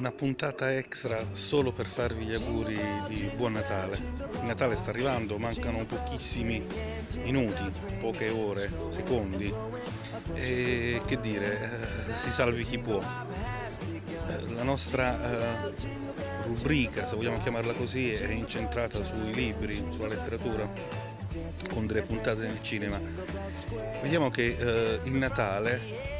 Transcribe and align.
una 0.00 0.12
puntata 0.12 0.74
extra 0.74 1.22
solo 1.32 1.72
per 1.72 1.86
farvi 1.86 2.24
gli 2.24 2.32
auguri 2.32 2.80
di 3.06 3.30
buon 3.36 3.52
Natale. 3.52 3.98
Il 4.32 4.44
Natale 4.44 4.76
sta 4.76 4.88
arrivando, 4.88 5.36
mancano 5.36 5.84
pochissimi 5.84 6.66
minuti, 7.22 7.70
poche 8.00 8.30
ore, 8.30 8.70
secondi. 8.88 9.54
E 10.32 11.02
che 11.04 11.20
dire, 11.20 11.52
eh, 11.52 12.16
si 12.16 12.30
salvi 12.30 12.64
chi 12.64 12.78
può. 12.78 12.98
Eh, 12.98 14.54
la 14.54 14.62
nostra 14.62 15.68
eh, 15.68 15.74
rubrica, 16.46 17.06
se 17.06 17.14
vogliamo 17.14 17.38
chiamarla 17.42 17.74
così, 17.74 18.10
è 18.10 18.30
incentrata 18.30 19.04
sui 19.04 19.34
libri, 19.34 19.84
sulla 19.92 20.08
letteratura, 20.08 20.66
con 21.68 21.86
delle 21.86 22.02
puntate 22.02 22.46
nel 22.46 22.62
cinema. 22.62 22.98
Vediamo 24.00 24.30
che 24.30 25.00
il 25.04 25.14
Natale 25.14 26.19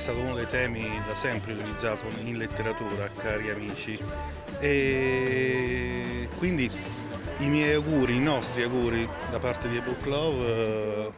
stato 0.00 0.18
uno 0.18 0.34
dei 0.34 0.46
temi 0.46 0.88
da 1.06 1.14
sempre 1.14 1.52
utilizzato 1.52 2.06
in 2.24 2.38
letteratura, 2.38 3.06
cari 3.18 3.50
amici. 3.50 4.02
E 4.58 6.26
quindi 6.38 6.70
i 7.38 7.46
miei 7.46 7.74
auguri, 7.74 8.16
i 8.16 8.20
nostri 8.20 8.62
auguri 8.62 9.06
da 9.30 9.38
parte 9.38 9.68
di 9.68 9.78
Book 9.80 10.06
Love 10.06 10.46
eh, 10.46 11.10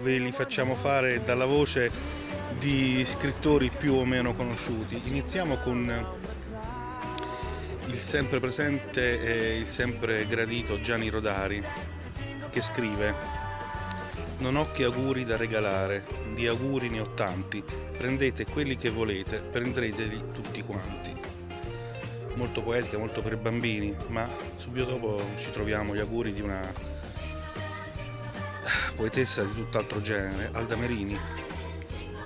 ve 0.00 0.18
li 0.18 0.32
facciamo 0.32 0.74
fare 0.74 1.22
dalla 1.22 1.46
voce 1.46 1.90
di 2.58 3.04
scrittori 3.06 3.70
più 3.70 3.94
o 3.94 4.04
meno 4.04 4.34
conosciuti. 4.34 5.00
Iniziamo 5.04 5.56
con 5.58 6.06
il 7.86 7.98
sempre 8.00 8.40
presente 8.40 9.22
e 9.22 9.58
il 9.58 9.68
sempre 9.68 10.26
gradito 10.26 10.80
Gianni 10.80 11.08
Rodari 11.08 11.64
che 12.50 12.62
scrive 12.62 13.43
non 14.44 14.56
ho 14.56 14.70
che 14.72 14.84
auguri 14.84 15.24
da 15.24 15.38
regalare, 15.38 16.04
di 16.34 16.46
auguri 16.46 16.90
ne 16.90 17.00
ho 17.00 17.14
tanti, 17.14 17.64
prendete 17.96 18.44
quelli 18.44 18.76
che 18.76 18.90
volete, 18.90 19.38
prendeteli 19.38 20.32
tutti 20.34 20.62
quanti. 20.62 21.18
Molto 22.34 22.62
poetica, 22.62 22.98
molto 22.98 23.22
per 23.22 23.38
bambini, 23.38 23.96
ma 24.08 24.28
subito 24.58 24.84
dopo 24.84 25.18
ci 25.38 25.50
troviamo 25.50 25.94
gli 25.94 26.00
auguri 26.00 26.34
di 26.34 26.42
una 26.42 26.60
poetessa 28.94 29.42
di 29.44 29.54
tutt'altro 29.54 30.02
genere, 30.02 30.50
Alda 30.52 30.76
Merini. 30.76 31.18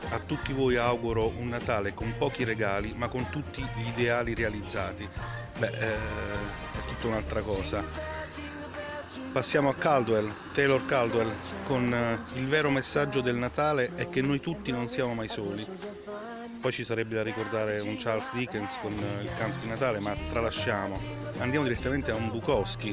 A 0.08 0.18
tutti 0.18 0.52
voi 0.52 0.74
auguro 0.74 1.28
un 1.36 1.46
Natale 1.46 1.94
con 1.94 2.12
pochi 2.18 2.42
regali, 2.42 2.94
ma 2.96 3.06
con 3.06 3.30
tutti 3.30 3.62
gli 3.76 3.86
ideali 3.86 4.34
realizzati. 4.34 5.08
Beh, 5.56 5.68
eh, 5.68 5.94
è 5.94 6.84
tutta 6.88 7.06
un'altra 7.06 7.42
cosa 7.42 8.18
Passiamo 9.38 9.68
a 9.68 9.74
Caldwell, 9.76 10.34
Taylor 10.52 10.84
Caldwell, 10.84 11.32
con 11.62 11.94
eh, 11.94 12.18
il 12.36 12.48
vero 12.48 12.70
messaggio 12.70 13.20
del 13.20 13.36
Natale 13.36 13.94
è 13.94 14.08
che 14.08 14.20
noi 14.20 14.40
tutti 14.40 14.72
non 14.72 14.90
siamo 14.90 15.14
mai 15.14 15.28
soli. 15.28 15.64
Poi 16.60 16.72
ci 16.72 16.82
sarebbe 16.82 17.14
da 17.14 17.22
ricordare 17.22 17.78
un 17.78 17.96
Charles 17.96 18.32
Dickens 18.32 18.76
con 18.82 18.90
eh, 18.90 19.22
il 19.22 19.32
canto 19.34 19.58
di 19.60 19.68
Natale, 19.68 20.00
ma 20.00 20.16
tralasciamo. 20.28 21.00
Andiamo 21.38 21.68
direttamente 21.68 22.10
a 22.10 22.16
un 22.16 22.30
Bukowski 22.30 22.92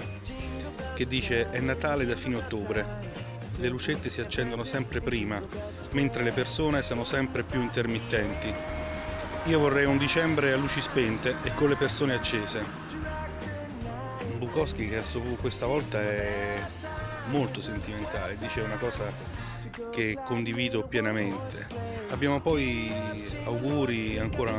che 0.93 1.07
dice 1.07 1.49
è 1.49 1.59
Natale 1.61 2.05
da 2.05 2.15
fine 2.15 2.35
ottobre. 2.35 2.85
Le 3.57 3.67
lucette 3.67 4.11
si 4.11 4.21
accendono 4.21 4.63
sempre 4.63 5.01
prima, 5.01 5.41
mentre 5.93 6.21
le 6.21 6.31
persone 6.31 6.83
sono 6.83 7.05
sempre 7.05 7.41
più 7.41 7.59
intermittenti. 7.59 8.53
Io 9.45 9.57
vorrei 9.57 9.85
un 9.85 9.97
dicembre 9.97 10.53
a 10.53 10.57
luci 10.57 10.79
spente 10.79 11.37
e 11.41 11.55
con 11.55 11.69
le 11.69 11.75
persone 11.75 12.13
accese 12.13 13.14
Bukowski 14.55 14.87
che 14.87 15.01
questa 15.41 15.65
volta 15.65 15.99
è 15.99 16.61
molto 17.25 17.59
sentimentale, 17.59 18.37
dice 18.37 18.61
una 18.61 18.77
cosa 18.77 19.11
che 19.91 20.17
condivido 20.23 20.87
pienamente. 20.87 21.67
Abbiamo 22.11 22.39
poi 22.39 22.89
auguri 23.43 24.17
ancora 24.17 24.53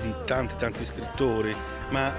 di 0.00 0.14
tanti 0.26 0.54
tanti 0.58 0.84
scrittori, 0.84 1.56
ma 1.90 2.16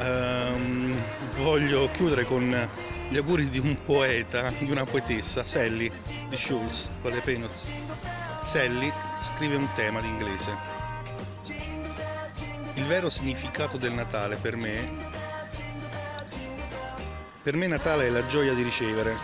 ehm, 0.50 1.02
voglio 1.38 1.90
chiudere 1.92 2.26
con 2.26 2.70
gli 3.08 3.16
auguri 3.16 3.50
di 3.50 3.60
un 3.60 3.78
poeta, 3.86 4.50
di 4.50 4.70
una 4.70 4.84
poetessa, 4.84 5.48
Sally 5.48 5.90
di 6.28 6.36
Schulz, 6.36 6.90
con 7.02 7.12
le 7.12 7.22
Penus. 7.22 7.64
Sally 8.44 8.92
scrive 9.22 9.56
un 9.56 9.70
tema 9.76 10.02
di 10.02 10.10
inglese. 10.10 10.52
Il 12.74 12.84
vero 12.84 13.10
significato 13.10 13.78
del 13.78 13.94
Natale 13.94 14.36
per 14.36 14.58
me 14.58 15.27
per 17.48 17.56
me 17.56 17.68
Natale 17.68 18.08
è 18.08 18.10
la 18.10 18.26
gioia 18.26 18.54
di 18.54 18.62
ricevere. 18.62 19.16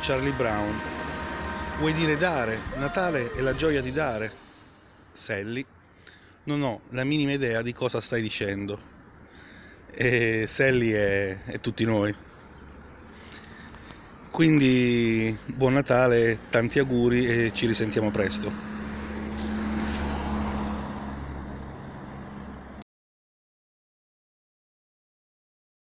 Charlie 0.00 0.32
Brown. 0.32 0.80
Vuoi 1.76 1.92
dire 1.92 2.16
dare? 2.16 2.58
Natale 2.76 3.30
è 3.32 3.42
la 3.42 3.54
gioia 3.54 3.82
di 3.82 3.92
dare. 3.92 4.32
Sally. 5.12 5.62
Non 6.44 6.62
ho 6.62 6.80
la 6.92 7.04
minima 7.04 7.32
idea 7.32 7.60
di 7.60 7.74
cosa 7.74 8.00
stai 8.00 8.22
dicendo. 8.22 8.80
E 9.92 10.46
Sally 10.48 10.90
è, 10.90 11.36
è 11.44 11.60
tutti 11.60 11.84
noi. 11.84 12.16
Quindi 14.30 15.36
buon 15.44 15.74
Natale, 15.74 16.40
tanti 16.48 16.78
auguri 16.78 17.26
e 17.26 17.52
ci 17.52 17.66
risentiamo 17.66 18.10
presto. 18.10 18.75